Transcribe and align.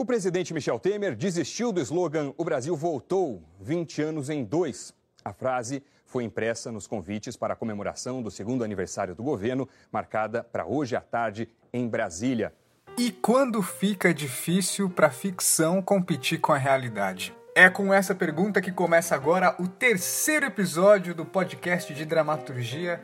O 0.00 0.04
presidente 0.06 0.54
Michel 0.54 0.78
Temer 0.78 1.14
desistiu 1.14 1.70
do 1.70 1.78
slogan 1.82 2.32
O 2.38 2.42
Brasil 2.42 2.74
voltou 2.74 3.42
20 3.60 4.00
anos 4.00 4.30
em 4.30 4.42
dois. 4.42 4.94
A 5.22 5.30
frase 5.30 5.82
foi 6.06 6.24
impressa 6.24 6.72
nos 6.72 6.86
convites 6.86 7.36
para 7.36 7.52
a 7.52 7.56
comemoração 7.56 8.22
do 8.22 8.30
segundo 8.30 8.64
aniversário 8.64 9.14
do 9.14 9.22
governo, 9.22 9.68
marcada 9.92 10.42
para 10.42 10.64
hoje 10.64 10.96
à 10.96 11.02
tarde 11.02 11.50
em 11.70 11.86
Brasília. 11.86 12.50
E 12.96 13.12
quando 13.12 13.60
fica 13.60 14.14
difícil 14.14 14.88
para 14.88 15.08
a 15.08 15.10
ficção 15.10 15.82
competir 15.82 16.40
com 16.40 16.54
a 16.54 16.56
realidade? 16.56 17.36
É 17.54 17.68
com 17.68 17.92
essa 17.92 18.14
pergunta 18.14 18.62
que 18.62 18.72
começa 18.72 19.14
agora 19.14 19.54
o 19.58 19.68
terceiro 19.68 20.46
episódio 20.46 21.14
do 21.14 21.26
podcast 21.26 21.92
de 21.92 22.06
dramaturgia 22.06 23.02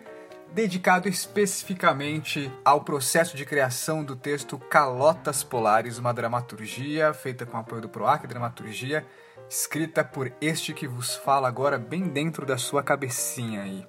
dedicado 0.53 1.09
especificamente 1.09 2.51
ao 2.65 2.81
processo 2.81 3.37
de 3.37 3.45
criação 3.45 4.05
do 4.05 4.17
texto 4.17 4.59
Calotas 4.59 5.43
Polares, 5.43 5.99
uma 5.99 6.15
dramaturgia 6.15 7.13
feita 7.13 7.45
com 7.45 7.57
apoio 7.57 7.83
do 7.83 7.89
PROAC 7.89 8.27
Dramaturgia, 8.27 9.07
escrita 9.49 10.03
por 10.03 10.33
este 10.41 10.73
que 10.73 10.89
vos 10.89 11.15
fala 11.15 11.47
agora 11.49 11.79
bem 11.79 12.09
dentro 12.09 12.47
da 12.47 12.57
sua 12.57 12.83
cabecinha 12.83 13.63
aí. 13.63 13.87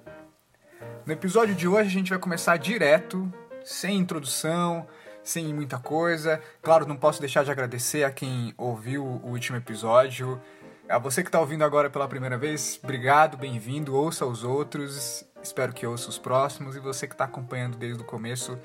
No 1.06 1.12
episódio 1.12 1.54
de 1.54 1.66
hoje 1.66 1.88
a 1.88 1.92
gente 1.92 2.10
vai 2.10 2.18
começar 2.18 2.56
direto, 2.58 3.32
sem 3.64 3.96
introdução, 3.96 4.86
sem 5.22 5.52
muita 5.52 5.78
coisa. 5.78 6.40
Claro, 6.62 6.86
não 6.86 6.96
posso 6.96 7.20
deixar 7.20 7.44
de 7.44 7.50
agradecer 7.50 8.04
a 8.04 8.10
quem 8.10 8.54
ouviu 8.56 9.04
o 9.04 9.28
último 9.28 9.56
episódio. 9.56 10.40
A 10.88 10.98
você 10.98 11.22
que 11.22 11.28
está 11.28 11.40
ouvindo 11.40 11.64
agora 11.64 11.90
pela 11.90 12.08
primeira 12.08 12.38
vez, 12.38 12.80
obrigado, 12.82 13.36
bem-vindo, 13.36 13.94
ouça 13.94 14.24
os 14.24 14.42
outros. 14.42 15.22
Espero 15.48 15.72
que 15.72 15.86
ouça 15.86 16.10
os 16.10 16.18
próximos 16.18 16.76
e 16.76 16.78
você 16.78 17.08
que 17.08 17.14
está 17.14 17.24
acompanhando 17.24 17.78
desde 17.78 18.02
o 18.02 18.04
começo, 18.04 18.58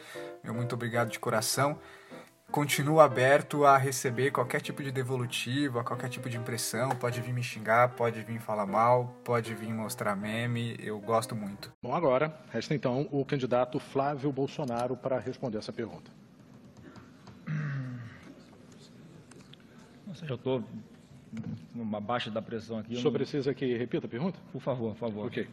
meu 0.44 0.54
muito 0.54 0.76
obrigado 0.76 1.10
de 1.10 1.18
coração. 1.18 1.80
Continuo 2.52 3.00
aberto 3.00 3.64
a 3.64 3.78
receber 3.78 4.32
qualquer 4.32 4.60
tipo 4.60 4.84
de 4.84 4.92
devolutiva, 4.92 5.82
qualquer 5.82 6.10
tipo 6.10 6.30
de 6.30 6.36
impressão. 6.36 6.90
Pode 6.90 7.22
vir 7.22 7.34
me 7.34 7.42
xingar, 7.42 7.96
pode 7.96 8.22
vir 8.22 8.38
falar 8.38 8.66
mal, 8.66 9.16
pode 9.24 9.56
vir 9.56 9.74
mostrar 9.74 10.14
meme. 10.14 10.76
Eu 10.78 11.00
gosto 11.00 11.34
muito. 11.34 11.72
Bom, 11.82 11.96
agora 11.96 12.38
resta 12.52 12.76
então 12.76 13.08
o 13.14 13.24
candidato 13.24 13.80
Flávio 13.80 14.30
Bolsonaro 14.34 14.98
para 14.98 15.18
responder 15.20 15.60
essa 15.60 15.72
pergunta. 15.72 16.12
Nossa, 20.06 20.26
eu 20.26 20.36
estou 20.36 20.62
numa 21.74 22.02
baixa 22.02 22.30
da 22.30 22.42
pressão 22.42 22.80
aqui. 22.80 22.92
O 22.92 22.98
senhor 22.98 23.06
não... 23.06 23.14
precisa 23.14 23.54
que 23.54 23.78
repita 23.78 24.06
a 24.06 24.10
pergunta? 24.10 24.38
Por 24.52 24.62
favor, 24.62 24.92
por 24.92 25.00
favor. 25.00 25.28
Ok. 25.28 25.48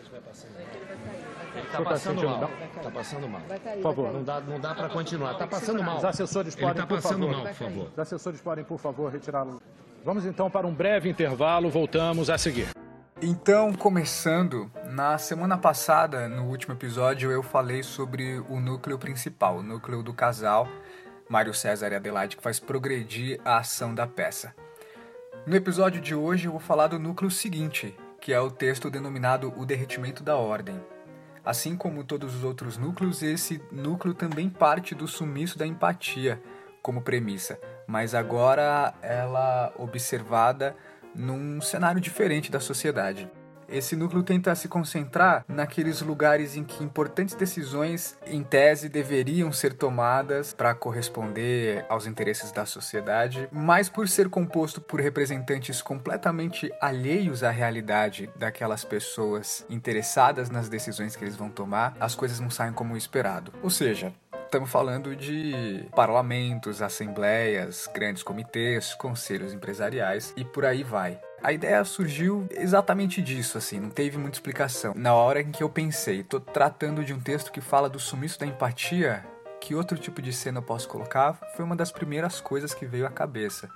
Ele 0.00 1.66
está 1.66 1.82
passando 1.82 2.24
mal. 2.24 2.50
Está 2.76 2.90
passando 2.90 3.28
mal. 3.28 3.40
Por 3.40 3.82
favor. 3.82 4.12
Não 4.12 4.22
dá, 4.22 4.40
não 4.40 4.60
dá 4.60 4.74
para 4.74 4.88
continuar. 4.88 5.32
Está 5.32 5.46
passando 5.46 5.82
mal. 5.82 5.98
Os 5.98 6.04
assessores 6.04 6.54
podem, 6.54 6.70
Ele 6.70 6.80
está 6.80 6.86
passando 6.86 7.26
favor. 7.26 7.36
mal, 7.36 7.46
por 7.46 7.54
favor. 7.54 7.88
Os 7.92 7.98
assessores 7.98 8.40
podem, 8.40 8.64
por 8.64 8.78
favor, 8.78 9.12
retirá-lo. 9.12 9.62
Vamos 10.04 10.26
então 10.26 10.50
para 10.50 10.66
um 10.66 10.74
breve 10.74 11.08
intervalo. 11.08 11.70
Voltamos 11.70 12.28
a 12.28 12.36
seguir. 12.36 12.68
Então, 13.22 13.72
começando, 13.72 14.70
na 14.90 15.16
semana 15.16 15.56
passada, 15.56 16.28
no 16.28 16.44
último 16.44 16.74
episódio, 16.74 17.30
eu 17.30 17.42
falei 17.42 17.82
sobre 17.82 18.38
o 18.48 18.60
núcleo 18.60 18.98
principal, 18.98 19.58
o 19.58 19.62
núcleo 19.62 20.02
do 20.02 20.12
casal, 20.12 20.68
Mário 21.28 21.54
César 21.54 21.90
e 21.92 21.94
Adelaide, 21.94 22.36
que 22.36 22.42
faz 22.42 22.58
progredir 22.60 23.40
a 23.44 23.58
ação 23.58 23.94
da 23.94 24.06
peça. 24.06 24.54
No 25.46 25.54
episódio 25.54 26.00
de 26.00 26.14
hoje, 26.14 26.46
eu 26.46 26.50
vou 26.50 26.60
falar 26.60 26.88
do 26.88 26.98
núcleo 26.98 27.30
seguinte, 27.30 27.96
que 28.24 28.32
é 28.32 28.40
o 28.40 28.50
texto 28.50 28.88
denominado 28.88 29.52
O 29.54 29.66
Derretimento 29.66 30.22
da 30.22 30.34
Ordem. 30.34 30.80
Assim 31.44 31.76
como 31.76 32.02
todos 32.02 32.34
os 32.34 32.42
outros 32.42 32.78
núcleos, 32.78 33.22
esse 33.22 33.60
núcleo 33.70 34.14
também 34.14 34.48
parte 34.48 34.94
do 34.94 35.06
sumiço 35.06 35.58
da 35.58 35.66
empatia 35.66 36.42
como 36.80 37.02
premissa, 37.02 37.60
mas 37.86 38.14
agora 38.14 38.94
ela 39.02 39.74
observada 39.76 40.74
num 41.14 41.60
cenário 41.60 42.00
diferente 42.00 42.50
da 42.50 42.60
sociedade. 42.60 43.30
Esse 43.68 43.96
núcleo 43.96 44.22
tenta 44.22 44.54
se 44.54 44.68
concentrar 44.68 45.44
naqueles 45.48 46.00
lugares 46.00 46.56
em 46.56 46.64
que 46.64 46.82
importantes 46.82 47.34
decisões, 47.34 48.16
em 48.26 48.42
tese, 48.42 48.88
deveriam 48.88 49.52
ser 49.52 49.74
tomadas 49.74 50.52
para 50.52 50.74
corresponder 50.74 51.84
aos 51.88 52.06
interesses 52.06 52.52
da 52.52 52.66
sociedade, 52.66 53.48
mas 53.50 53.88
por 53.88 54.08
ser 54.08 54.28
composto 54.28 54.80
por 54.80 55.00
representantes 55.00 55.82
completamente 55.82 56.70
alheios 56.80 57.42
à 57.42 57.50
realidade 57.50 58.30
daquelas 58.36 58.84
pessoas 58.84 59.64
interessadas 59.68 60.50
nas 60.50 60.68
decisões 60.68 61.16
que 61.16 61.24
eles 61.24 61.36
vão 61.36 61.50
tomar, 61.50 61.96
as 62.00 62.14
coisas 62.14 62.40
não 62.40 62.50
saem 62.50 62.72
como 62.72 62.96
esperado. 62.96 63.52
Ou 63.62 63.70
seja, 63.70 64.12
estamos 64.44 64.70
falando 64.70 65.16
de 65.16 65.84
parlamentos, 65.96 66.80
assembleias, 66.80 67.88
grandes 67.92 68.22
comitês, 68.22 68.94
conselhos 68.94 69.52
empresariais 69.52 70.32
e 70.36 70.44
por 70.44 70.64
aí 70.64 70.82
vai. 70.82 71.18
A 71.44 71.52
ideia 71.52 71.84
surgiu 71.84 72.48
exatamente 72.52 73.20
disso, 73.20 73.58
assim, 73.58 73.78
não 73.78 73.90
teve 73.90 74.16
muita 74.16 74.38
explicação. 74.38 74.94
Na 74.96 75.12
hora 75.12 75.42
em 75.42 75.52
que 75.52 75.62
eu 75.62 75.68
pensei, 75.68 76.22
tô 76.22 76.40
tratando 76.40 77.04
de 77.04 77.12
um 77.12 77.20
texto 77.20 77.52
que 77.52 77.60
fala 77.60 77.86
do 77.86 78.00
sumiço 78.00 78.40
da 78.40 78.46
empatia, 78.46 79.22
que 79.60 79.74
outro 79.74 79.98
tipo 79.98 80.22
de 80.22 80.32
cena 80.32 80.60
eu 80.60 80.62
posso 80.62 80.88
colocar? 80.88 81.38
Foi 81.54 81.62
uma 81.62 81.76
das 81.76 81.92
primeiras 81.92 82.40
coisas 82.40 82.72
que 82.72 82.86
veio 82.86 83.06
à 83.06 83.10
cabeça 83.10 83.68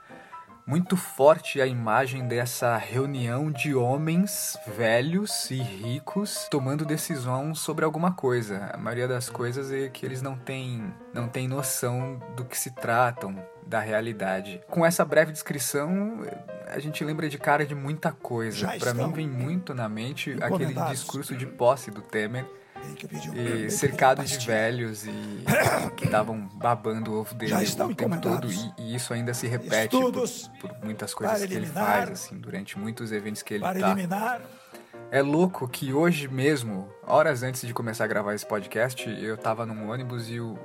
muito 0.69 0.99
forte 0.99 1.63
a 1.63 1.67
imagem 1.67 2.29
dessa 2.29 2.77
reunião 2.77 3.51
de 3.51 3.75
homens 3.75 4.55
velhos 4.77 5.51
e 5.51 5.57
ricos 5.57 6.47
tomando 6.51 6.85
decisão 6.85 7.55
sobre 7.55 7.87
alguma 7.87 8.13
coisa. 8.13 8.71
A 8.75 8.77
maioria 8.77 9.09
das 9.09 9.31
coisas 9.31 9.73
é 9.73 9.89
que 9.89 10.05
eles 10.05 10.21
não 10.21 10.37
têm, 10.37 10.93
não 11.15 11.27
têm 11.27 11.49
noção 11.49 12.21
do 12.37 12.45
que 12.45 12.57
se 12.57 12.71
tratam, 12.71 13.35
da 13.67 13.81
realidade. 13.81 14.61
Com 14.69 14.85
essa 14.85 15.07
breve 15.07 15.33
descrição, 15.33 16.21
a 16.67 16.79
gente 16.79 17.03
lembra 17.03 17.31
de 17.31 17.39
cara 17.39 17.65
de 17.65 17.75
muita 17.75 18.13
coisa. 18.13 18.69
Para 18.79 18.93
mim 18.93 19.11
vem 19.11 19.27
muito 19.27 19.73
na 19.73 19.89
mente 19.89 20.37
aquele 20.39 20.75
discurso 20.91 21.35
de 21.35 21.47
posse 21.47 21.91
do 21.91 22.03
Temer 22.03 22.45
e 23.35 23.71
cercado 23.71 24.25
de 24.25 24.39
velhos 24.47 25.07
e 25.07 25.45
que 25.97 26.05
estavam 26.05 26.49
babando 26.55 27.13
o 27.13 27.21
ovo 27.21 27.35
dele 27.35 27.55
o 27.55 27.95
tempo 27.95 28.21
todo 28.21 28.51
e, 28.51 28.73
e, 28.79 28.95
isso 28.95 29.13
ainda 29.13 29.33
se 29.33 29.47
repete 29.47 29.97
por, 29.97 30.13
por, 30.13 30.85
muitas 30.85 31.15
coisas 31.15 31.45
que 31.45 31.55
ele 31.55 31.67
faz 31.67 32.11
assim 32.11 32.39
durante 32.39 32.79
muitos 32.79 33.13
eventos 33.13 33.43
que 33.43 33.55
ele 33.55 33.63
tá. 33.63 33.91
Eliminar. 33.91 34.41
É 35.11 35.23
louco 35.23 35.67
que 35.67 35.93
hoje 35.93 36.29
mesmo, 36.29 36.89
horas 37.07 37.43
antes 37.43 37.67
de 37.67 37.73
começar 37.73 38.05
a 38.05 38.07
gravar 38.07 38.35
esse 38.35 38.45
podcast, 38.45 39.09
eu 39.09 39.39
tava 39.39 39.65
num 39.65 39.91
ônibus 39.91 40.29
e 40.29 40.39
o, 40.39 40.59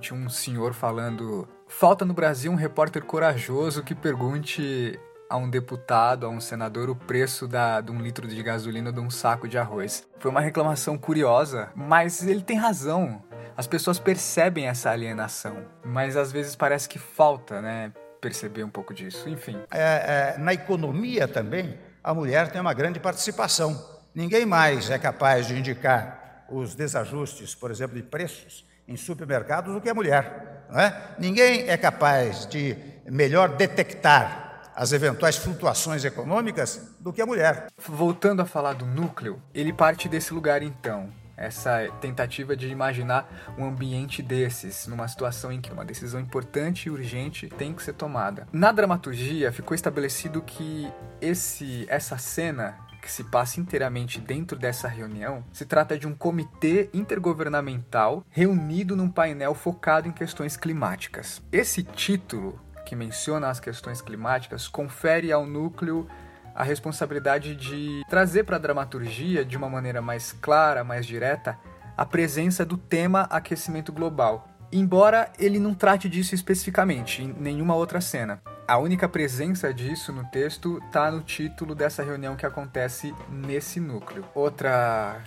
tinha 0.00 0.18
um 0.18 0.28
senhor 0.28 0.72
falando: 0.72 1.46
falta 1.68 2.04
no 2.04 2.14
Brasil 2.14 2.50
um 2.50 2.54
repórter 2.54 3.04
corajoso 3.04 3.82
que 3.82 3.94
pergunte 3.94 4.98
a 5.30 5.36
um 5.36 5.48
deputado, 5.48 6.26
a 6.26 6.28
um 6.28 6.40
senador, 6.40 6.90
o 6.90 6.96
preço 6.96 7.46
da, 7.46 7.80
de 7.80 7.92
um 7.92 8.00
litro 8.00 8.26
de 8.26 8.42
gasolina 8.42 8.92
de 8.92 8.98
um 8.98 9.08
saco 9.08 9.46
de 9.46 9.56
arroz. 9.56 10.04
Foi 10.18 10.28
uma 10.28 10.40
reclamação 10.40 10.98
curiosa, 10.98 11.70
mas 11.76 12.26
ele 12.26 12.42
tem 12.42 12.56
razão. 12.56 13.22
As 13.56 13.68
pessoas 13.68 14.00
percebem 14.00 14.66
essa 14.66 14.90
alienação, 14.90 15.64
mas 15.84 16.16
às 16.16 16.32
vezes 16.32 16.56
parece 16.56 16.88
que 16.88 16.98
falta, 16.98 17.62
né? 17.62 17.92
Perceber 18.20 18.64
um 18.64 18.68
pouco 18.68 18.92
disso. 18.92 19.28
Enfim. 19.28 19.56
É, 19.70 20.34
é, 20.34 20.38
na 20.38 20.52
economia 20.52 21.28
também, 21.28 21.78
a 22.02 22.12
mulher 22.12 22.50
tem 22.50 22.60
uma 22.60 22.74
grande 22.74 22.98
participação. 22.98 23.80
Ninguém 24.12 24.44
mais 24.44 24.90
é 24.90 24.98
capaz 24.98 25.46
de 25.46 25.56
indicar 25.56 26.44
os 26.50 26.74
desajustes, 26.74 27.54
por 27.54 27.70
exemplo, 27.70 27.94
de 27.94 28.02
preços 28.02 28.66
em 28.88 28.96
supermercados 28.96 29.72
do 29.72 29.80
que 29.80 29.88
a 29.88 29.94
mulher. 29.94 30.66
Não 30.68 30.80
é? 30.80 31.14
Ninguém 31.20 31.68
é 31.68 31.76
capaz 31.76 32.46
de 32.46 32.76
melhor 33.06 33.50
detectar 33.50 34.49
as 34.80 34.92
eventuais 34.92 35.36
flutuações 35.36 36.06
econômicas 36.06 36.90
do 36.98 37.12
que 37.12 37.20
a 37.20 37.26
mulher. 37.26 37.66
Voltando 37.86 38.40
a 38.40 38.46
falar 38.46 38.72
do 38.72 38.86
núcleo, 38.86 39.38
ele 39.52 39.74
parte 39.74 40.08
desse 40.08 40.32
lugar 40.32 40.62
então. 40.62 41.10
Essa 41.36 41.86
tentativa 42.00 42.56
de 42.56 42.66
imaginar 42.68 43.52
um 43.58 43.66
ambiente 43.66 44.22
desses, 44.22 44.86
numa 44.86 45.06
situação 45.06 45.52
em 45.52 45.60
que 45.60 45.70
uma 45.70 45.84
decisão 45.84 46.18
importante 46.18 46.86
e 46.86 46.90
urgente 46.90 47.50
tem 47.50 47.74
que 47.74 47.82
ser 47.82 47.92
tomada. 47.92 48.48
Na 48.50 48.72
dramaturgia, 48.72 49.52
ficou 49.52 49.74
estabelecido 49.74 50.40
que 50.40 50.90
esse, 51.20 51.84
essa 51.86 52.16
cena 52.16 52.78
que 53.02 53.10
se 53.10 53.24
passa 53.24 53.60
inteiramente 53.60 54.18
dentro 54.18 54.58
dessa 54.58 54.88
reunião, 54.88 55.44
se 55.52 55.64
trata 55.64 55.98
de 55.98 56.06
um 56.06 56.14
comitê 56.14 56.88
intergovernamental 56.92 58.24
reunido 58.30 58.96
num 58.96 59.10
painel 59.10 59.54
focado 59.54 60.08
em 60.08 60.12
questões 60.12 60.56
climáticas. 60.56 61.42
Esse 61.50 61.82
título 61.82 62.60
que 62.90 62.96
menciona 62.96 63.48
as 63.48 63.60
questões 63.60 64.02
climáticas, 64.02 64.66
confere 64.66 65.30
ao 65.30 65.46
núcleo 65.46 66.08
a 66.52 66.64
responsabilidade 66.64 67.54
de 67.54 68.02
trazer 68.08 68.42
para 68.42 68.56
a 68.56 68.58
dramaturgia, 68.58 69.44
de 69.44 69.56
uma 69.56 69.68
maneira 69.68 70.02
mais 70.02 70.32
clara, 70.32 70.82
mais 70.82 71.06
direta, 71.06 71.56
a 71.96 72.04
presença 72.04 72.64
do 72.64 72.76
tema 72.76 73.28
aquecimento 73.30 73.92
global. 73.92 74.48
Embora 74.72 75.30
ele 75.38 75.60
não 75.60 75.72
trate 75.72 76.08
disso 76.08 76.34
especificamente 76.34 77.22
em 77.22 77.32
nenhuma 77.32 77.76
outra 77.76 78.00
cena. 78.00 78.42
A 78.70 78.78
única 78.78 79.08
presença 79.08 79.74
disso 79.74 80.12
no 80.12 80.24
texto 80.26 80.80
está 80.86 81.10
no 81.10 81.22
título 81.22 81.74
dessa 81.74 82.04
reunião 82.04 82.36
que 82.36 82.46
acontece 82.46 83.12
nesse 83.28 83.80
núcleo. 83.80 84.24
Outra 84.32 85.20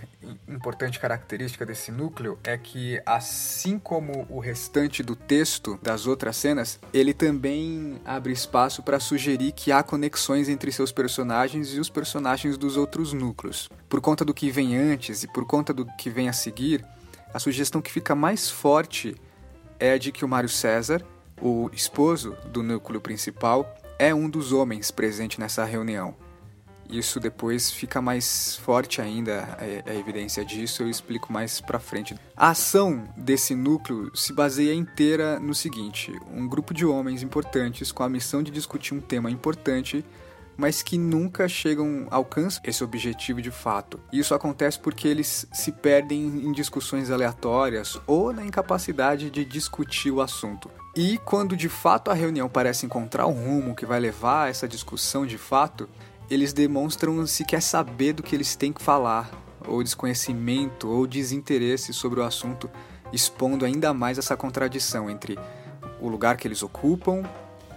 importante 0.47 0.97
característica 0.97 1.65
desse 1.65 1.91
núcleo 1.91 2.39
é 2.41 2.57
que, 2.57 3.01
assim 3.05 3.77
como 3.77 4.25
o 4.29 4.39
restante 4.39 5.03
do 5.03 5.13
texto 5.13 5.77
das 5.83 6.07
outras 6.07 6.37
cenas, 6.37 6.79
ele 6.93 7.13
também 7.13 7.99
abre 8.05 8.31
espaço 8.31 8.81
para 8.81 8.97
sugerir 8.97 9.51
que 9.51 9.73
há 9.73 9.83
conexões 9.83 10.47
entre 10.47 10.71
seus 10.71 10.93
personagens 10.93 11.73
e 11.73 11.81
os 11.81 11.89
personagens 11.89 12.57
dos 12.57 12.77
outros 12.77 13.11
núcleos. 13.11 13.69
Por 13.89 13.99
conta 13.99 14.23
do 14.23 14.33
que 14.33 14.49
vem 14.51 14.77
antes 14.77 15.21
e 15.21 15.27
por 15.27 15.45
conta 15.45 15.73
do 15.73 15.85
que 15.97 16.09
vem 16.09 16.29
a 16.29 16.33
seguir, 16.33 16.81
a 17.33 17.39
sugestão 17.39 17.81
que 17.81 17.91
fica 17.91 18.15
mais 18.15 18.49
forte 18.49 19.17
é 19.77 19.97
de 19.97 20.13
que 20.13 20.23
o 20.23 20.29
Mário 20.29 20.47
César 20.47 21.05
o 21.41 21.69
esposo 21.73 22.35
do 22.45 22.63
núcleo 22.63 23.01
principal 23.01 23.77
é 23.99 24.13
um 24.13 24.29
dos 24.29 24.51
homens 24.51 24.91
presente 24.91 25.39
nessa 25.39 25.63
reunião. 25.63 26.15
Isso 26.89 27.19
depois 27.19 27.71
fica 27.71 28.01
mais 28.01 28.57
forte 28.57 29.01
ainda, 29.01 29.57
a, 29.57 29.89
a 29.89 29.95
evidência 29.95 30.43
disso, 30.43 30.83
eu 30.83 30.89
explico 30.89 31.31
mais 31.31 31.61
pra 31.61 31.79
frente. 31.79 32.15
A 32.35 32.49
ação 32.49 33.07
desse 33.15 33.55
núcleo 33.55 34.11
se 34.15 34.33
baseia 34.33 34.73
inteira 34.73 35.39
no 35.39 35.55
seguinte: 35.55 36.11
um 36.31 36.47
grupo 36.47 36.73
de 36.73 36.85
homens 36.85 37.23
importantes 37.23 37.91
com 37.91 38.03
a 38.03 38.09
missão 38.09 38.43
de 38.43 38.51
discutir 38.51 38.93
um 38.93 39.01
tema 39.01 39.31
importante 39.31 40.05
mas 40.57 40.81
que 40.81 40.97
nunca 40.97 41.47
chegam 41.47 42.07
alcançam 42.09 42.61
esse 42.65 42.83
objetivo 42.83 43.41
de 43.41 43.51
fato. 43.51 43.99
Isso 44.11 44.33
acontece 44.33 44.79
porque 44.79 45.07
eles 45.07 45.47
se 45.51 45.71
perdem 45.71 46.25
em 46.25 46.51
discussões 46.51 47.09
aleatórias 47.09 47.99
ou 48.05 48.31
na 48.31 48.45
incapacidade 48.45 49.29
de 49.29 49.43
discutir 49.43 50.11
o 50.11 50.21
assunto. 50.21 50.69
E 50.95 51.17
quando 51.19 51.57
de 51.57 51.69
fato 51.69 52.11
a 52.11 52.13
reunião 52.13 52.47
parece 52.47 52.85
encontrar 52.85 53.25
um 53.25 53.33
rumo 53.33 53.75
que 53.75 53.85
vai 53.85 53.99
levar 53.99 54.45
a 54.45 54.49
essa 54.49 54.67
discussão 54.67 55.25
de 55.25 55.37
fato, 55.37 55.89
eles 56.29 56.53
demonstram 56.53 57.25
sequer 57.25 57.61
saber 57.61 58.13
do 58.13 58.23
que 58.23 58.35
eles 58.35 58.55
têm 58.55 58.71
que 58.71 58.81
falar, 58.81 59.31
ou 59.67 59.81
desconhecimento 59.83 60.87
ou 60.87 61.07
desinteresse 61.07 61.93
sobre 61.93 62.19
o 62.19 62.23
assunto, 62.23 62.69
expondo 63.11 63.65
ainda 63.65 63.93
mais 63.93 64.17
essa 64.17 64.35
contradição 64.35 65.09
entre 65.09 65.37
o 65.99 66.07
lugar 66.07 66.37
que 66.37 66.47
eles 66.47 66.61
ocupam 66.61 67.23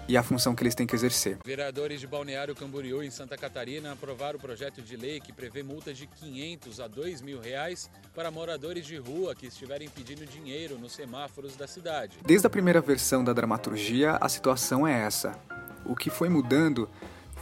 e 0.09 0.17
a 0.17 0.23
função 0.23 0.55
que 0.55 0.63
eles 0.63 0.75
têm 0.75 0.87
que 0.87 0.95
exercer. 0.95 1.39
Vereadores 1.45 2.01
de 2.01 2.07
Balneário 2.07 2.55
Camboriú, 2.55 3.03
em 3.03 3.11
Santa 3.11 3.37
Catarina, 3.37 3.93
aprovaram 3.93 4.39
o 4.39 4.41
projeto 4.41 4.83
de 4.83 4.97
lei 4.97 5.21
que 5.21 5.33
prevê 5.33 5.63
multas 5.63 5.97
de 5.97 6.07
500 6.07 6.81
a 6.81 6.89
2 6.89 7.21
mil 7.23 7.41
reais 7.41 7.91
para 8.15 8.31
moradores 8.31 8.87
de 8.87 8.97
rua 8.97 9.35
que 9.35 9.47
estiverem 9.47 9.89
pedindo 9.89 10.25
dinheiro 10.27 10.79
nos 10.79 10.93
semáforos 10.93 11.57
da 11.57 11.67
cidade. 11.67 12.19
Desde 12.25 12.47
a 12.47 12.51
primeira 12.51 12.81
versão 12.81 13.25
da 13.25 13.33
dramaturgia, 13.33 14.17
a 14.21 14.29
situação 14.29 14.87
é 14.87 15.01
essa. 15.01 15.39
O 15.85 15.95
que 15.95 16.11
foi 16.11 16.29
mudando 16.29 16.89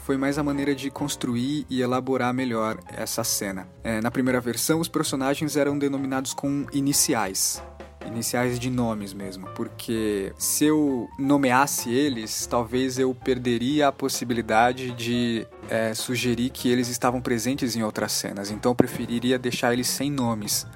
foi 0.04 0.18
mais 0.18 0.36
a 0.36 0.42
maneira 0.42 0.74
de 0.74 0.90
construir 0.90 1.64
e 1.70 1.80
elaborar 1.80 2.34
melhor 2.34 2.78
essa 2.88 3.24
cena. 3.24 3.66
É, 3.82 4.02
na 4.02 4.10
primeira 4.10 4.38
versão, 4.38 4.78
os 4.78 4.88
personagens 4.88 5.56
eram 5.56 5.78
denominados 5.78 6.34
com 6.34 6.66
iniciais, 6.74 7.62
iniciais 8.06 8.58
de 8.58 8.70
nomes 8.70 9.12
mesmo, 9.12 9.46
porque 9.54 10.32
se 10.38 10.64
eu 10.64 11.08
nomeasse 11.18 11.92
eles, 11.92 12.46
talvez 12.46 12.98
eu 12.98 13.14
perderia 13.14 13.88
a 13.88 13.92
possibilidade 13.92 14.92
de 14.92 15.46
é, 15.68 15.94
sugerir 15.94 16.50
que 16.50 16.68
eles 16.68 16.88
estavam 16.88 17.20
presentes 17.20 17.76
em 17.76 17.82
outras 17.82 18.12
cenas, 18.12 18.50
então 18.50 18.72
eu 18.72 18.76
preferiria 18.76 19.38
deixar 19.38 19.72
eles 19.72 19.88
sem 19.88 20.10
nomes. 20.10 20.66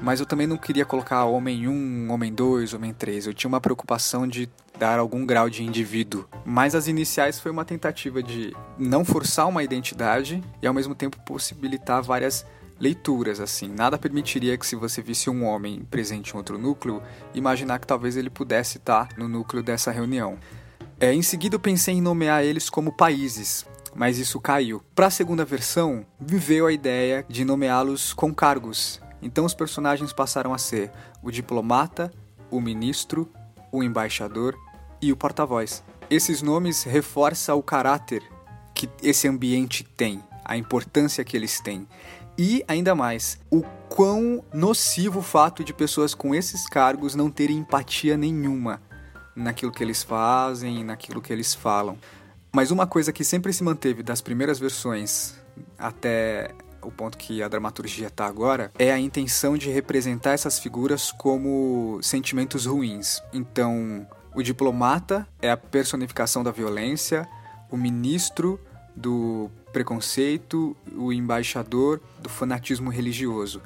Mas 0.00 0.20
eu 0.20 0.26
também 0.26 0.46
não 0.46 0.56
queria 0.56 0.84
colocar 0.84 1.24
Homem 1.24 1.66
1, 1.66 2.10
Homem 2.10 2.32
2, 2.32 2.74
Homem 2.74 2.92
3. 2.92 3.28
Eu 3.28 3.34
tinha 3.34 3.48
uma 3.48 3.60
preocupação 3.60 4.26
de 4.26 4.48
dar 4.78 4.98
algum 4.98 5.24
grau 5.24 5.48
de 5.48 5.62
indivíduo. 5.62 6.26
Mas 6.44 6.74
as 6.74 6.86
iniciais 6.86 7.40
foi 7.40 7.50
uma 7.50 7.64
tentativa 7.64 8.22
de 8.22 8.54
não 8.78 9.04
forçar 9.04 9.48
uma 9.48 9.62
identidade 9.62 10.42
e 10.60 10.66
ao 10.66 10.74
mesmo 10.74 10.94
tempo 10.94 11.18
possibilitar 11.24 12.02
várias 12.02 12.44
leituras, 12.78 13.40
assim. 13.40 13.68
Nada 13.68 13.98
permitiria 13.98 14.56
que, 14.56 14.66
se 14.66 14.76
você 14.76 15.00
visse 15.02 15.30
um 15.30 15.44
homem 15.44 15.86
presente 15.90 16.30
em 16.30 16.36
outro 16.36 16.58
núcleo, 16.58 17.02
imaginar 17.34 17.78
que 17.78 17.86
talvez 17.86 18.16
ele 18.16 18.30
pudesse 18.30 18.78
estar 18.78 19.08
no 19.16 19.28
núcleo 19.28 19.62
dessa 19.62 19.90
reunião. 19.90 20.38
É, 20.98 21.12
em 21.12 21.22
seguida, 21.22 21.56
eu 21.56 21.60
pensei 21.60 21.94
em 21.94 22.00
nomear 22.00 22.42
eles 22.42 22.70
como 22.70 22.92
países, 22.92 23.66
mas 23.94 24.18
isso 24.18 24.40
caiu. 24.40 24.82
Para 24.94 25.06
a 25.06 25.10
segunda 25.10 25.44
versão, 25.44 26.06
viveu 26.18 26.66
a 26.66 26.72
ideia 26.72 27.24
de 27.28 27.44
nomeá-los 27.44 28.12
com 28.12 28.34
cargos. 28.34 29.00
Então, 29.20 29.44
os 29.44 29.54
personagens 29.54 30.12
passaram 30.12 30.54
a 30.54 30.58
ser 30.58 30.90
o 31.22 31.30
diplomata, 31.30 32.12
o 32.50 32.60
ministro, 32.60 33.28
o 33.72 33.82
embaixador 33.82 34.56
e 35.00 35.12
o 35.12 35.16
porta-voz. 35.16 35.82
Esses 36.08 36.40
nomes 36.40 36.84
reforçam 36.84 37.58
o 37.58 37.62
caráter 37.62 38.22
que 38.74 38.88
esse 39.02 39.26
ambiente 39.26 39.82
tem, 39.82 40.22
a 40.44 40.56
importância 40.56 41.24
que 41.24 41.36
eles 41.36 41.60
têm. 41.60 41.86
E 42.38 42.62
ainda 42.68 42.94
mais, 42.94 43.38
o 43.50 43.62
quão 43.88 44.44
nocivo 44.52 45.20
o 45.20 45.22
fato 45.22 45.64
de 45.64 45.72
pessoas 45.72 46.14
com 46.14 46.34
esses 46.34 46.68
cargos 46.68 47.14
não 47.14 47.30
terem 47.30 47.58
empatia 47.58 48.16
nenhuma 48.16 48.82
naquilo 49.34 49.72
que 49.72 49.82
eles 49.82 50.02
fazem, 50.02 50.84
naquilo 50.84 51.22
que 51.22 51.32
eles 51.32 51.54
falam. 51.54 51.98
Mas 52.52 52.70
uma 52.70 52.86
coisa 52.86 53.12
que 53.12 53.24
sempre 53.24 53.52
se 53.52 53.62
manteve 53.62 54.02
das 54.02 54.20
primeiras 54.20 54.58
versões 54.58 55.34
até 55.78 56.54
o 56.82 56.90
ponto 56.90 57.18
que 57.18 57.42
a 57.42 57.48
dramaturgia 57.48 58.06
está 58.06 58.26
agora 58.26 58.70
é 58.78 58.92
a 58.92 58.98
intenção 58.98 59.56
de 59.56 59.70
representar 59.70 60.32
essas 60.32 60.58
figuras 60.58 61.10
como 61.12 61.98
sentimentos 62.02 62.66
ruins. 62.66 63.22
Então, 63.32 64.06
o 64.34 64.42
diplomata 64.42 65.26
é 65.40 65.50
a 65.50 65.56
personificação 65.56 66.44
da 66.44 66.50
violência, 66.50 67.28
o 67.70 67.76
ministro 67.76 68.60
do 68.96 69.50
preconceito, 69.72 70.74
o 70.96 71.12
embaixador 71.12 72.00
do 72.18 72.28
fanatismo 72.28 72.90
religioso. 72.90 73.60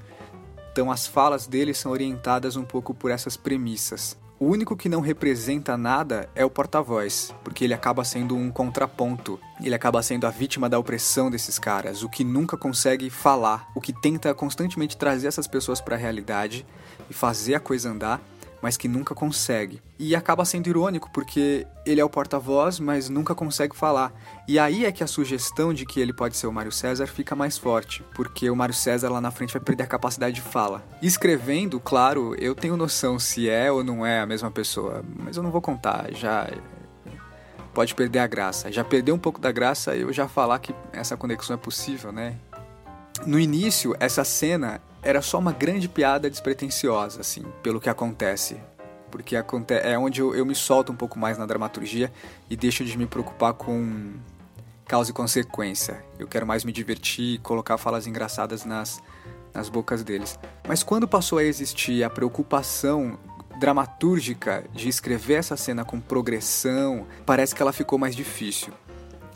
Então 0.73 0.91
as 0.91 1.07
falas 1.07 1.47
dele 1.47 1.73
são 1.73 1.93
orientadas 1.93 2.57
um 2.57 2.65
pouco 2.65 2.93
por 2.93 3.11
essas 3.11 3.37
premissas. 3.37 4.19
O 4.39 4.47
único 4.47 4.75
que 4.75 4.89
não 4.89 5.03
representa 5.03 5.77
nada 5.77 6.27
é 6.35 6.43
o 6.43 6.49
porta-voz, 6.49 7.35
porque 7.45 7.63
ele 7.63 7.75
acaba 7.75 8.03
sendo 8.05 8.35
um 8.35 8.51
contraponto. 8.51 9.39
Ele 9.63 9.75
acaba 9.75 10.03
sendo 10.03 10.27
a 10.27 10.31
vítima 10.31 10.67
da 10.67 10.79
opressão 10.79 11.31
desses 11.31 11.59
caras, 11.59 12.03
o 12.03 12.09
que 12.09 12.25
nunca 12.25 12.57
consegue 12.57 13.11
falar, 13.11 13.69
o 13.77 13.83
que 13.83 13.93
tenta 13.93 14.33
constantemente 14.33 14.97
trazer 14.97 15.27
essas 15.27 15.47
pessoas 15.47 15.79
para 15.79 15.95
a 15.95 15.99
realidade 15.99 16.67
e 17.11 17.13
fazer 17.13 17.55
a 17.55 17.61
coisa 17.61 17.91
andar, 17.91 18.23
mas 18.63 18.77
que 18.77 18.89
nunca 18.89 19.15
consegue. 19.15 19.81
E 19.99 20.15
acaba 20.15 20.45
sendo 20.45 20.69
irônico 20.69 21.11
porque 21.13 21.67
ele 21.85 22.01
é 22.01 22.05
o 22.05 22.11
porta-voz, 22.11 22.79
mas 22.79 23.09
nunca 23.09 23.35
consegue 23.35 23.77
falar. 23.77 24.13
E 24.47 24.59
aí 24.59 24.85
é 24.85 24.93
que 24.93 25.05
a 25.05 25.07
sugestão 25.07 25.73
de 25.73 25.87
que 25.87 26.01
ele 26.01 26.13
pode 26.13 26.37
ser 26.37 26.47
o 26.47 26.53
Mário 26.53 26.73
César 26.73 27.07
fica 27.07 27.35
mais 27.35 27.57
forte, 27.57 28.05
porque 28.15 28.51
o 28.51 28.57
Mário 28.57 28.75
César 28.75 29.11
lá 29.11 29.21
na 29.21 29.31
frente 29.31 29.53
vai 29.53 29.63
perder 29.63 29.85
a 29.85 29.87
capacidade 29.87 30.35
de 30.35 30.43
fala. 30.43 30.85
Escrevendo, 31.03 31.81
claro, 31.81 32.35
eu 32.37 32.55
tenho 32.55 32.77
noção 32.77 33.19
se 33.19 33.49
é 33.49 33.71
ou 33.71 33.83
não 33.83 34.05
é 34.05 34.21
a 34.21 34.27
mesma 34.27 34.51
pessoa, 34.51 35.05
mas 35.19 35.37
eu 35.37 35.43
não 35.43 35.51
vou 35.51 35.61
contar, 35.61 36.13
já 36.13 36.49
pode 37.73 37.95
perder 37.95 38.19
a 38.19 38.27
graça. 38.27 38.71
Já 38.71 38.85
perdeu 38.85 39.15
um 39.15 39.19
pouco 39.19 39.41
da 39.41 39.53
graça 39.53 39.97
eu 39.97 40.13
já 40.13 40.29
falar 40.29 40.59
que 40.59 40.75
essa 40.93 41.17
conexão 41.17 41.55
é 41.55 41.57
possível, 41.57 42.13
né? 42.13 42.37
No 43.27 43.39
início, 43.39 43.95
essa 44.01 44.25
cena 44.25 44.81
era 45.03 45.23
só 45.23 45.39
uma 45.39 45.53
grande 45.53 45.89
piada 45.89 46.29
despretensiosa, 46.29 47.21
assim, 47.21 47.45
pelo 47.63 47.81
que 47.81 47.89
acontece. 47.89 48.61
Porque 49.11 49.35
é 49.35 49.99
onde 49.99 50.21
eu, 50.21 50.47
me 50.47 50.55
solto 50.55 50.93
um 50.93 50.97
pouco 50.97 51.19
mais 51.19 51.37
na 51.37 51.47
dramaturgia 51.47 52.13
e 52.49 52.57
deixo 52.57 52.85
de 52.85 52.97
me 52.97 53.07
preocupar 53.07 53.55
com 53.55 54.13
causa 54.87 55.11
e 55.11 55.15
consequência. 55.15 56.05
Eu 56.19 56.29
quero 56.29 56.47
mais 56.47 56.65
me 56.65 56.73
divertir 56.73 57.35
e 57.35 57.39
colocar 57.39 57.77
falas 57.77 58.07
engraçadas 58.07 58.65
nas, 58.65 59.03
nas 59.53 59.69
bocas 59.69 60.05
deles. 60.05 60.39
Mas 60.67 60.83
quando 60.83 61.09
passou 61.09 61.39
a 61.39 61.45
existir 61.45 62.05
a 62.05 62.11
preocupação 62.11 63.19
dramatúrgica 63.59 64.65
de 64.73 64.89
escrever 64.89 65.35
essa 65.35 65.57
cena 65.57 65.85
com 65.85 66.01
progressão, 66.01 67.07
parece 67.27 67.55
que 67.55 67.61
ela 67.61 67.73
ficou 67.73 67.99
mais 67.99 68.15
difícil. 68.15 68.73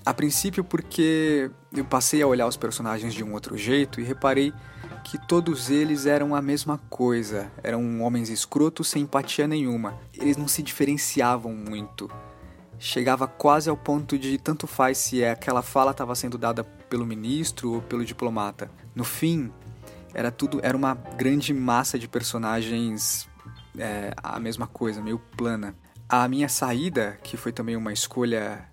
A 0.04 0.14
princípio, 0.14 0.62
porque 0.62 1.50
eu 1.74 1.84
passei 1.84 2.22
a 2.22 2.26
olhar 2.26 2.46
os 2.46 2.56
personagens 2.56 3.12
de 3.12 3.24
um 3.24 3.32
outro 3.32 3.56
jeito 3.56 4.00
e 4.00 4.04
reparei 4.04 4.52
que 5.04 5.18
todos 5.18 5.70
eles 5.70 6.06
eram 6.06 6.34
a 6.34 6.40
mesma 6.40 6.78
coisa. 6.90 7.52
Eram 7.62 8.02
homens 8.02 8.30
escrotos 8.30 8.88
sem 8.88 9.02
empatia 9.02 9.46
nenhuma. 9.46 9.96
Eles 10.14 10.36
não 10.36 10.48
se 10.48 10.62
diferenciavam 10.62 11.52
muito. 11.52 12.10
Chegava 12.78 13.28
quase 13.28 13.70
ao 13.70 13.76
ponto 13.76 14.18
de 14.18 14.38
tanto 14.38 14.66
faz 14.66 14.98
se 14.98 15.24
aquela 15.24 15.62
fala 15.62 15.92
estava 15.92 16.14
sendo 16.14 16.36
dada 16.36 16.64
pelo 16.64 17.06
ministro 17.06 17.74
ou 17.74 17.82
pelo 17.82 18.04
diplomata. 18.04 18.70
No 18.94 19.04
fim, 19.04 19.52
era 20.12 20.30
tudo 20.30 20.58
era 20.62 20.76
uma 20.76 20.94
grande 20.94 21.52
massa 21.52 21.98
de 21.98 22.08
personagens 22.08 23.28
é, 23.78 24.12
a 24.22 24.40
mesma 24.40 24.66
coisa, 24.66 25.02
meio 25.02 25.18
plana. 25.36 25.74
A 26.08 26.26
minha 26.28 26.48
saída, 26.48 27.18
que 27.22 27.36
foi 27.36 27.52
também 27.52 27.76
uma 27.76 27.92
escolha 27.92 28.68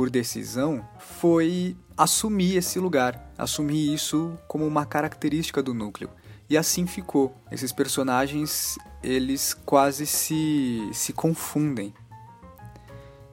por 0.00 0.08
decisão 0.08 0.82
foi 0.98 1.76
assumir 1.94 2.56
esse 2.56 2.78
lugar, 2.78 3.30
assumir 3.36 3.92
isso 3.92 4.32
como 4.48 4.66
uma 4.66 4.86
característica 4.86 5.62
do 5.62 5.74
núcleo. 5.74 6.08
E 6.48 6.56
assim 6.56 6.86
ficou. 6.86 7.36
Esses 7.52 7.70
personagens, 7.70 8.78
eles 9.02 9.52
quase 9.52 10.06
se, 10.06 10.88
se 10.94 11.12
confundem. 11.12 11.92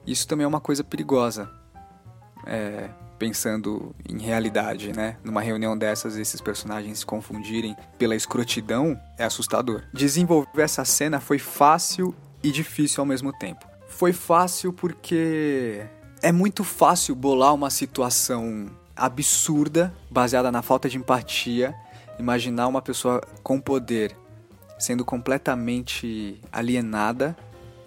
Isso 0.06 0.28
também 0.28 0.44
é 0.44 0.46
uma 0.46 0.60
coisa 0.60 0.84
perigosa. 0.84 1.50
É, 2.46 2.90
pensando 3.18 3.96
em 4.06 4.18
realidade, 4.18 4.92
né? 4.92 5.16
Numa 5.24 5.40
reunião 5.40 5.74
dessas, 5.74 6.18
esses 6.18 6.42
personagens 6.42 6.98
se 6.98 7.06
confundirem 7.06 7.74
pela 7.96 8.14
escrotidão 8.14 9.00
é 9.16 9.24
assustador. 9.24 9.84
Desenvolver 9.94 10.60
essa 10.60 10.84
cena 10.84 11.18
foi 11.18 11.38
fácil 11.38 12.14
e 12.42 12.52
difícil 12.52 13.00
ao 13.00 13.06
mesmo 13.06 13.32
tempo. 13.32 13.66
Foi 13.88 14.12
fácil 14.12 14.70
porque 14.70 15.88
é 16.22 16.32
muito 16.32 16.64
fácil 16.64 17.14
bolar 17.14 17.54
uma 17.54 17.70
situação 17.70 18.70
absurda, 18.96 19.94
baseada 20.10 20.50
na 20.50 20.62
falta 20.62 20.88
de 20.88 20.96
empatia, 20.96 21.74
imaginar 22.18 22.66
uma 22.66 22.82
pessoa 22.82 23.20
com 23.42 23.60
poder 23.60 24.16
sendo 24.78 25.04
completamente 25.04 26.40
alienada 26.52 27.36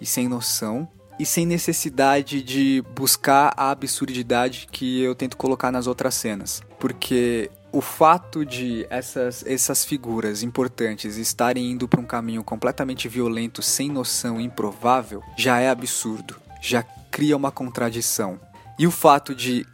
e 0.00 0.06
sem 0.06 0.28
noção 0.28 0.88
e 1.18 1.26
sem 1.26 1.46
necessidade 1.46 2.42
de 2.42 2.82
buscar 2.94 3.52
a 3.56 3.70
absurdidade 3.70 4.66
que 4.70 5.00
eu 5.00 5.14
tento 5.14 5.36
colocar 5.36 5.70
nas 5.70 5.86
outras 5.86 6.14
cenas. 6.14 6.62
Porque 6.78 7.50
o 7.70 7.80
fato 7.80 8.44
de 8.44 8.86
essas, 8.90 9.44
essas 9.46 9.84
figuras 9.84 10.42
importantes 10.42 11.16
estarem 11.16 11.70
indo 11.70 11.86
para 11.86 12.00
um 12.00 12.04
caminho 12.04 12.42
completamente 12.42 13.08
violento, 13.08 13.62
sem 13.62 13.90
noção, 13.90 14.40
improvável, 14.40 15.22
já 15.36 15.60
é 15.60 15.70
absurdo, 15.70 16.36
já 16.60 16.84
cria 17.12 17.36
uma 17.36 17.52
contradição. 17.52 18.40
E 18.78 18.86
o 18.86 18.90
fato 18.90 19.34
de 19.34 19.64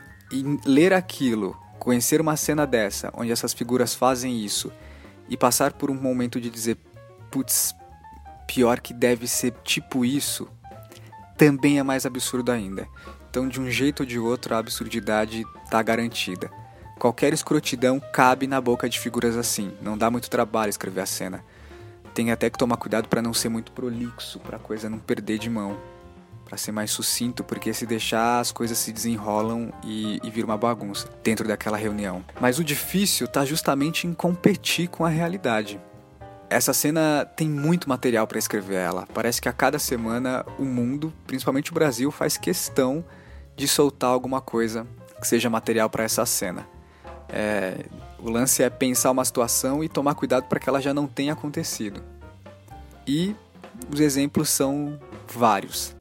ler 0.67 0.93
aquilo, 0.93 1.57
conhecer 1.79 2.21
uma 2.21 2.37
cena 2.37 2.67
dessa, 2.67 3.11
onde 3.15 3.33
essas 3.33 3.55
figuras 3.55 3.95
fazem 3.95 4.45
isso, 4.45 4.71
e 5.29 5.37
passar 5.37 5.73
por 5.73 5.91
um 5.91 5.95
momento 5.95 6.41
de 6.41 6.51
dizer, 6.51 6.77
putz, 7.31 7.75
pior 8.47 8.81
que 8.81 8.93
deve 8.93 9.29
ser 9.29 9.53
tipo 9.63 10.05
isso, 10.05 10.49
também 11.37 11.79
é 11.79 11.83
mais 11.83 12.05
absurdo 12.05 12.51
ainda. 12.51 12.89
Então, 13.31 13.49
de 13.49 13.61
um 13.61 13.71
jeito 13.71 14.01
ou 14.01 14.07
de 14.07 14.19
outro, 14.19 14.55
a 14.55 14.59
absurdidade 14.59 15.47
está 15.65 15.81
garantida. 15.83 16.51
Qualquer 16.99 17.33
escrotidão 17.33 18.01
cabe 18.01 18.49
na 18.49 18.61
boca 18.61 18.89
de 18.89 18.99
figuras 18.99 19.37
assim. 19.37 19.73
Não 19.81 19.97
dá 19.97 20.11
muito 20.11 20.29
trabalho 20.29 20.71
escrever 20.71 21.03
a 21.03 21.07
cena. 21.07 21.45
Tem 22.13 22.33
até 22.33 22.51
que 22.51 22.59
tomar 22.59 22.77
cuidado 22.79 23.07
para 23.07 23.23
não 23.23 23.33
ser 23.33 23.49
muito 23.51 23.71
prolixo, 23.71 24.41
para 24.41 24.57
a 24.57 24.61
coisa 24.61 24.91
não 24.91 24.99
perder 24.99 25.39
de 25.39 25.49
mão. 25.49 25.79
Para 26.49 26.57
ser 26.57 26.73
mais 26.73 26.91
sucinto, 26.91 27.45
porque 27.45 27.75
se 27.75 27.85
deixar 27.85 28.41
as 28.41 28.51
coisas 28.51 28.79
se 28.79 28.91
desenrolam 28.91 29.71
e, 29.85 30.19
e 30.25 30.31
vira 30.31 30.47
uma 30.47 30.57
bagunça 30.57 31.07
dentro 31.23 31.47
daquela 31.47 31.77
reunião. 31.77 32.25
Mas 32.41 32.59
o 32.59 32.65
difícil 32.65 33.27
está 33.27 33.45
justamente 33.45 34.07
em 34.07 34.15
competir 34.15 34.89
com 34.89 35.05
a 35.05 35.11
realidade. 35.11 35.79
Essa 36.49 36.73
cena 36.73 37.27
tem 37.37 37.47
muito 37.47 37.87
material 37.87 38.27
para 38.27 38.39
escrever 38.39 38.77
ela. 38.77 39.07
Parece 39.13 39.43
que 39.43 39.49
a 39.51 39.53
cada 39.53 39.79
semana 39.79 40.43
o 40.59 40.65
mundo, 40.65 41.13
principalmente 41.27 41.71
o 41.71 41.75
Brasil, 41.75 42.11
faz 42.11 42.39
questão 42.39 43.05
de 43.55 43.69
soltar 43.69 44.09
alguma 44.09 44.41
coisa 44.41 44.87
que 45.21 45.29
seja 45.29 45.51
material 45.51 45.91
para 45.91 46.05
essa 46.05 46.25
cena. 46.25 46.67
É, 47.29 47.85
o 48.19 48.31
lance 48.31 48.63
é 48.63 48.71
pensar 48.71 49.11
uma 49.11 49.25
situação 49.25 49.85
e 49.85 49.89
tomar 49.89 50.15
cuidado 50.15 50.45
para 50.45 50.59
que 50.59 50.67
ela 50.67 50.81
já 50.81 50.95
não 50.95 51.07
tenha 51.07 51.35
acontecido. 51.35 52.03
E 53.07 53.37
os 53.93 54.01
exemplos 54.01 54.49
são 54.49 54.99
vários. 55.27 55.98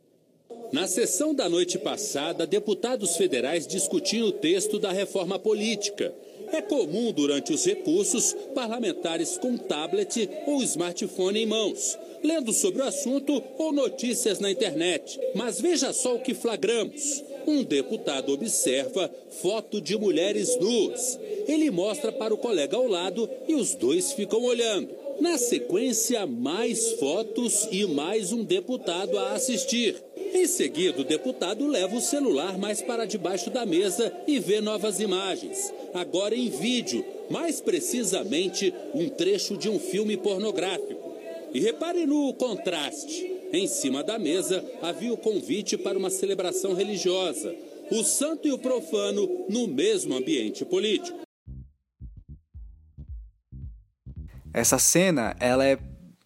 Na 0.72 0.86
sessão 0.86 1.34
da 1.34 1.48
noite 1.48 1.80
passada, 1.80 2.46
deputados 2.46 3.16
federais 3.16 3.66
discutiam 3.66 4.28
o 4.28 4.34
texto 4.34 4.78
da 4.78 4.92
reforma 4.92 5.40
política. 5.40 6.14
É 6.52 6.62
comum 6.62 7.12
durante 7.14 7.54
os 7.54 7.66
recursos 7.66 8.36
parlamentares 8.54 9.38
com 9.38 9.58
tablet 9.58 10.30
ou 10.46 10.62
smartphone 10.62 11.40
em 11.40 11.46
mãos, 11.46 11.98
lendo 12.22 12.52
sobre 12.52 12.82
o 12.82 12.86
assunto 12.86 13.42
ou 13.58 13.72
notícias 13.72 14.40
na 14.40 14.52
internet. 14.52 15.18
Mas 15.34 15.60
veja 15.62 15.94
só 15.94 16.16
o 16.16 16.22
que 16.22 16.34
flagramos. 16.34 17.24
Um 17.46 17.64
deputado 17.64 18.34
observa 18.34 19.10
foto 19.42 19.80
de 19.80 19.98
mulheres 19.98 20.58
nuas. 20.60 21.18
Ele 21.48 21.72
mostra 21.72 22.12
para 22.12 22.34
o 22.34 22.38
colega 22.38 22.76
ao 22.76 22.88
lado 22.88 23.30
e 23.48 23.56
os 23.56 23.74
dois 23.74 24.12
ficam 24.12 24.44
olhando. 24.44 24.90
Na 25.22 25.38
sequência, 25.38 26.28
mais 26.28 26.92
fotos 26.94 27.70
e 27.72 27.86
mais 27.86 28.34
um 28.34 28.44
deputado 28.44 29.18
a 29.18 29.32
assistir. 29.32 30.07
Em 30.38 30.46
seguida, 30.46 31.02
o 31.02 31.04
deputado 31.04 31.66
leva 31.66 31.96
o 31.96 32.00
celular 32.00 32.60
mais 32.60 32.80
para 32.80 33.08
debaixo 33.08 33.50
da 33.50 33.66
mesa 33.66 34.14
e 34.28 34.40
vê 34.40 34.62
novas 34.62 35.00
imagens. 35.00 35.74
Agora 35.96 36.36
em 36.36 36.48
vídeo, 36.48 37.04
mais 37.28 37.60
precisamente 37.60 38.72
um 38.94 39.10
trecho 39.10 39.58
de 39.58 39.68
um 39.68 39.80
filme 39.80 40.16
pornográfico. 40.16 41.12
E 41.52 41.60
repare 41.60 42.06
no 42.06 42.32
contraste. 42.36 43.26
Em 43.52 43.66
cima 43.66 44.04
da 44.04 44.20
mesa 44.20 44.64
havia 44.80 45.12
o 45.12 45.18
convite 45.18 45.76
para 45.76 45.98
uma 45.98 46.12
celebração 46.12 46.76
religiosa. 46.76 47.56
O 47.90 48.04
santo 48.04 48.48
e 48.48 48.52
o 48.52 48.60
profano 48.60 49.48
no 49.50 49.68
mesmo 49.68 50.16
ambiente 50.16 50.64
político. 50.64 51.18
Essa 54.54 54.78
cena 54.78 55.36
ela 55.40 55.66
é 55.66 55.80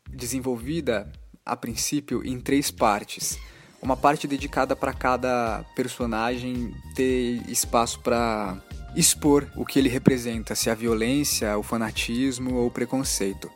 desenvolvida 0.10 1.10
a 1.46 1.56
princípio 1.56 2.22
em 2.28 2.42
três 2.42 2.70
partes 2.70 3.40
uma 3.82 3.98
parte 3.98 4.28
dedicada 4.28 4.76
para 4.76 4.94
cada 4.94 5.64
personagem 5.76 6.74
ter 6.96 7.42
espaço 7.50 8.00
para 8.00 8.58
expor 8.96 9.48
o 9.56 9.66
que 9.66 9.80
ele 9.80 9.90
representa, 9.90 10.54
se 10.54 10.70
a 10.70 10.76
violência, 10.76 11.58
o 11.58 11.64
fanatismo 11.64 12.56
ou 12.56 12.68
o 12.68 12.72
preconceito. 12.72 13.50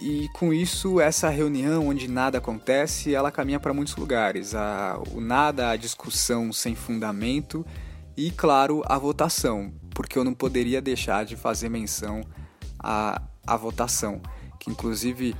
E 0.00 0.28
com 0.34 0.52
isso, 0.52 1.00
essa 1.00 1.28
reunião 1.28 1.88
onde 1.88 2.08
nada 2.08 2.38
acontece, 2.38 3.14
ela 3.14 3.30
caminha 3.30 3.60
para 3.60 3.72
muitos 3.72 3.96
lugares. 3.96 4.54
A, 4.54 5.00
o 5.12 5.20
nada, 5.20 5.70
a 5.70 5.76
discussão 5.76 6.52
sem 6.52 6.74
fundamento 6.74 7.64
e, 8.16 8.30
claro, 8.30 8.82
a 8.86 8.98
votação, 8.98 9.72
porque 9.94 10.18
eu 10.18 10.24
não 10.24 10.34
poderia 10.34 10.82
deixar 10.82 11.24
de 11.24 11.36
fazer 11.36 11.68
menção 11.68 12.22
à, 12.78 13.22
à 13.46 13.56
votação, 13.56 14.20
que 14.60 14.70
inclusive 14.70 15.34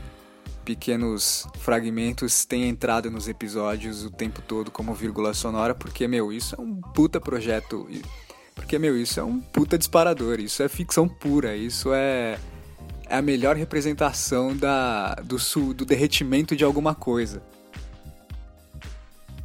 pequenos 0.64 1.46
fragmentos 1.58 2.44
têm 2.44 2.68
entrado 2.68 3.10
nos 3.10 3.28
episódios 3.28 4.04
o 4.04 4.10
tempo 4.10 4.40
todo 4.42 4.70
como 4.70 4.94
vírgula 4.94 5.34
sonora, 5.34 5.74
porque, 5.74 6.08
meu, 6.08 6.32
isso 6.32 6.56
é 6.56 6.60
um 6.60 6.80
puta 6.80 7.20
projeto. 7.20 7.86
Porque, 8.54 8.78
meu, 8.78 8.96
isso 8.96 9.20
é 9.20 9.22
um 9.22 9.40
puta 9.40 9.76
disparador, 9.76 10.40
isso 10.40 10.62
é 10.62 10.68
ficção 10.68 11.08
pura, 11.08 11.54
isso 11.54 11.92
é, 11.92 12.38
é 13.06 13.16
a 13.16 13.22
melhor 13.22 13.56
representação 13.56 14.56
da, 14.56 15.14
do, 15.16 15.36
do 15.74 15.84
derretimento 15.84 16.56
de 16.56 16.64
alguma 16.64 16.94
coisa. 16.94 17.42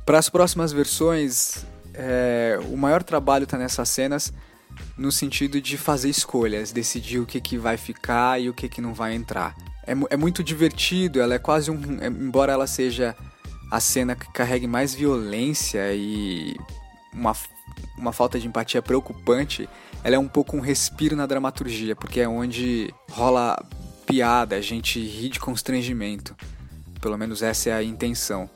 Para 0.06 0.18
as 0.18 0.30
próximas 0.30 0.72
versões, 0.72 1.66
é, 1.94 2.58
o 2.72 2.78
maior 2.78 3.04
trabalho 3.04 3.44
está 3.44 3.58
nessas 3.58 3.90
cenas 3.90 4.34
no 4.98 5.12
sentido 5.12 5.60
de 5.60 5.78
fazer 5.78 6.10
escolhas, 6.10 6.72
decidir 6.72 7.20
o 7.20 7.26
que, 7.26 7.42
que 7.42 7.58
vai 7.58 7.76
ficar 7.76 8.40
e 8.42 8.50
o 8.50 8.54
que, 8.54 8.70
que 8.70 8.80
não 8.80 8.94
vai 8.94 9.14
entrar 9.14 9.54
é, 9.86 9.94
é 10.10 10.18
muito 10.18 10.44
divertido, 10.44 11.22
ela 11.22 11.34
é 11.36 11.40
quase 11.40 11.72
um. 11.72 12.00
É, 12.02 12.08
embora 12.08 12.52
ela 12.54 12.68
seja 12.68 13.16
a 13.72 13.80
cena 13.80 14.16
que 14.16 14.32
carregue 14.32 14.68
mais 14.68 14.94
violência 14.94 15.94
e 15.94 16.56
uma, 17.14 17.36
uma 17.98 18.12
falta 18.12 18.40
de 18.40 18.48
empatia 18.48 18.82
preocupante, 18.82 19.70
ela 20.04 20.16
é 20.16 20.20
um 20.20 20.28
pouco 20.28 20.58
um 20.58 20.60
respiro 20.60 21.16
na 21.16 21.26
dramaturgia, 21.26 21.96
porque 21.96 22.20
é 22.20 22.28
onde 22.28 22.94
rola 23.12 23.58
piada, 24.06 24.56
a 24.56 24.62
gente 24.62 25.00
ri 25.00 25.30
de 25.30 25.40
constrangimento. 25.40 26.36
Pelo 27.00 27.18
menos 27.18 27.42
essa 27.42 27.70
é 27.70 27.74
a 27.74 27.84
intenção. 27.84 28.50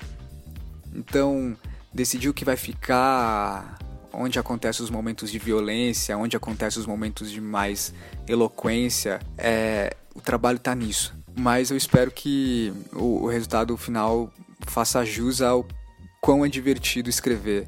Então, 0.93 1.55
decidir 1.93 2.29
o 2.29 2.33
que 2.33 2.43
vai 2.43 2.57
ficar, 2.57 3.77
onde 4.11 4.37
acontecem 4.39 4.83
os 4.83 4.89
momentos 4.89 5.31
de 5.31 5.39
violência, 5.39 6.17
onde 6.17 6.35
acontecem 6.35 6.79
os 6.79 6.87
momentos 6.87 7.31
de 7.31 7.39
mais 7.39 7.93
eloquência, 8.27 9.19
é, 9.37 9.95
o 10.13 10.21
trabalho 10.21 10.57
está 10.57 10.73
nisso 10.73 11.13
mas 11.35 11.71
eu 11.71 11.77
espero 11.77 12.11
que 12.11 12.73
o, 12.93 13.23
o 13.23 13.27
resultado 13.27 13.75
final 13.77 14.31
faça 14.67 15.03
jus 15.03 15.41
ao 15.41 15.65
quão 16.21 16.45
é 16.45 16.49
divertido 16.49 17.09
escrever 17.09 17.67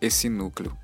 esse 0.00 0.28
núcleo. 0.28 0.76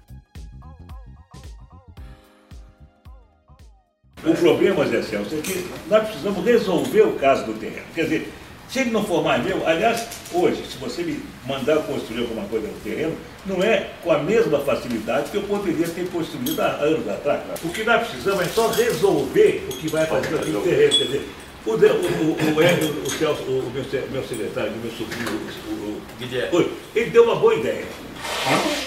O 4.23 4.35
problema, 4.35 4.87
Zé 4.87 5.03
Celso, 5.03 5.35
é 5.35 5.41
que 5.41 5.67
nós 5.89 6.07
precisamos 6.07 6.45
resolver 6.45 7.03
o 7.03 7.19
caso 7.19 7.47
do 7.47 7.59
terreno. 7.59 7.87
Quer 7.95 8.05
dizer, 8.05 8.33
se 8.71 8.79
ele 8.79 8.91
não 8.91 9.05
for 9.05 9.25
mais 9.25 9.45
meu, 9.45 9.67
aliás, 9.67 10.07
hoje, 10.33 10.63
se 10.65 10.79
você 10.79 11.03
me 11.03 11.21
mandar 11.45 11.79
construir 11.79 12.21
alguma 12.21 12.47
coisa 12.47 12.69
no 12.69 12.75
terreno, 12.81 13.17
não 13.45 13.61
é 13.63 13.91
com 14.05 14.13
a 14.13 14.19
mesma 14.19 14.61
facilidade 14.61 15.31
que 15.31 15.39
eu 15.39 15.43
poderia 15.43 15.89
ter 15.89 16.09
construído 16.09 16.61
há 16.61 16.77
anos 16.77 17.09
atrás. 17.09 17.41
O 17.65 17.69
que 17.71 17.83
nós 17.83 18.07
precisamos 18.07 18.45
é 18.45 18.49
só 18.49 18.69
resolver 18.69 19.67
o 19.69 19.77
que 19.77 19.89
vai 19.89 20.07
fazer 20.07 20.37
aqui 20.37 20.51
no 20.51 20.61
terreno. 20.61 20.97
Quer 20.97 21.05
dizer, 21.05 21.29
o, 21.67 21.71
o, 21.71 21.75
o, 21.75 21.77
o, 21.77 23.07
o, 23.07 23.11
Celso, 23.11 23.43
o 23.43 23.71
meu, 23.73 23.85
meu 24.11 24.25
secretário, 24.25 24.73
meu 24.73 24.91
sobrinho, 24.93 25.41
o, 25.69 26.01
Guilherme, 26.19 26.71
ele 26.95 27.11
deu 27.11 27.25
uma 27.25 27.37
boa 27.37 27.55
ideia. 27.55 27.87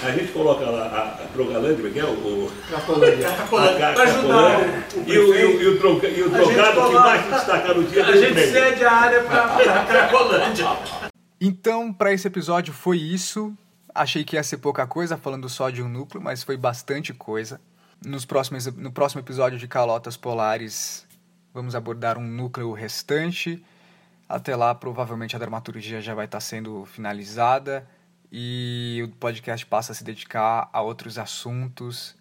A 0.04 0.12
gente 0.12 0.32
coloca 0.32 0.64
lá 0.70 0.86
a, 0.86 1.24
a 1.24 1.28
Progalândia, 1.28 1.90
que 1.90 2.00
é 2.00 2.04
o. 2.04 2.10
o 2.10 2.52
Cacolândia. 2.70 3.30
Para 3.50 4.04
ajudar. 4.04 4.60
O, 4.96 5.10
e, 5.10 5.18
o, 5.18 5.36
e, 5.36 5.46
o, 5.46 5.62
e 5.62 5.68
o, 5.68 5.80
droga, 5.80 6.08
e 6.08 6.22
o 6.22 6.30
coloca, 6.30 6.88
que 6.88 6.94
mais 6.94 7.26
se 7.26 7.32
destacar 7.32 7.76
no 7.76 7.84
dia 7.84 8.06
A 8.06 8.16
gente 8.16 8.48
cede 8.48 8.86
a 8.86 8.92
área 8.92 9.24
para 9.24 9.82
a 9.82 9.86
Cracolândia. 9.86 10.66
Então, 11.42 11.92
para 11.92 12.14
esse 12.14 12.28
episódio 12.28 12.74
foi 12.74 12.98
isso. 12.98 13.54
Achei 13.94 14.24
que 14.24 14.36
ia 14.36 14.44
ser 14.44 14.58
pouca 14.58 14.88
coisa 14.88 15.18
falando 15.18 15.48
só 15.50 15.70
de 15.70 15.82
um 15.82 15.90
núcleo, 15.90 16.22
mas 16.22 16.44
foi 16.44 16.58
bastante 16.58 17.14
coisa. 17.14 17.60
Nos 18.06 18.26
próximos, 18.26 18.66
no 18.68 18.92
próximo 18.92 19.22
episódio 19.22 19.58
de 19.58 19.68
Calotas 19.68 20.18
Polares, 20.18 21.06
vamos 21.54 21.76
abordar 21.76 22.18
um 22.18 22.28
núcleo 22.28 22.72
restante. 22.72 23.64
Até 24.28 24.56
lá, 24.56 24.74
provavelmente 24.74 25.36
a 25.36 25.40
dramaturgia 25.40 26.02
já 26.02 26.16
vai 26.16 26.26
estar 26.26 26.40
sendo 26.40 26.86
finalizada 26.86 27.88
e 28.32 29.02
o 29.06 29.10
podcast 29.18 29.66
passa 29.66 29.92
a 29.92 29.96
se 29.96 30.04
dedicar 30.04 30.70
a 30.74 30.82
outros 30.82 31.20
assuntos 31.20 32.16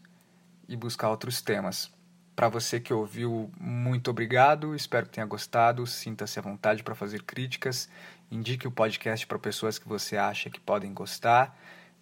e 0.69 0.77
buscar 0.77 1.09
outros 1.09 1.41
temas. 1.41 1.91
Para 2.37 2.49
você 2.49 2.81
que 2.81 2.93
ouviu, 2.93 3.51
muito 3.59 4.11
obrigado. 4.11 4.75
Espero 4.75 5.07
que 5.07 5.13
tenha 5.13 5.27
gostado. 5.27 5.87
Sinta-se 5.87 6.39
à 6.39 6.43
vontade 6.43 6.83
para 6.83 6.95
fazer 6.95 7.23
críticas. 7.23 7.89
Indique 8.31 8.67
o 8.67 8.71
podcast 8.71 9.27
para 9.27 9.39
pessoas 9.39 9.79
que 9.79 9.89
você 9.89 10.17
acha 10.17 10.51
que 10.51 10.61
podem 10.61 10.93
gostar. 10.93 11.57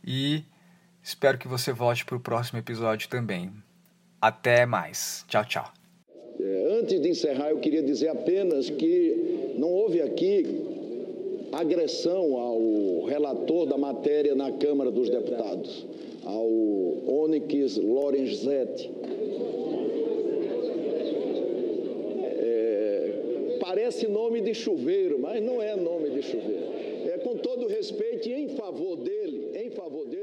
E 0.05 0.45
espero 1.03 1.37
que 1.37 1.49
você 1.49 1.73
volte 1.73 2.05
para 2.05 2.17
o 2.17 2.21
próximo 2.21 2.59
episódio 2.59 3.09
também. 3.09 3.53
Até 4.21 4.67
mais. 4.67 5.25
Tchau, 5.29 5.45
tchau. 5.45 5.80
Antes 6.81 6.99
de 6.99 7.11
encerrar, 7.11 7.51
eu 7.51 7.59
queria 7.59 7.83
dizer 7.83 8.09
apenas 8.09 8.71
que 8.71 9.53
não 9.59 9.71
houve 9.71 10.01
aqui 10.01 10.47
agressão 11.53 12.39
ao 12.39 13.05
relator 13.05 13.67
da 13.67 13.77
matéria 13.77 14.35
na 14.35 14.51
Câmara 14.53 14.91
dos 14.91 15.11
Deputados, 15.11 15.85
ao 16.25 16.49
Onyx 17.07 17.77
Lorenzetti. 17.77 18.91
É, 22.39 23.13
parece 23.61 24.07
nome 24.09 24.41
de 24.41 24.55
chuveiro, 24.55 25.19
mas 25.19 25.43
não 25.43 25.61
é 25.61 25.77
nome 25.77 26.09
de 26.09 26.23
chuveiro. 26.23 26.65
É 27.13 27.19
com 27.19 27.37
todo 27.37 27.67
respeito 27.67 28.27
e 28.27 28.33
em 28.33 28.49
favor 28.49 28.97
dele, 28.97 29.51
em 29.55 29.69
favor 29.69 30.07
dele. 30.07 30.20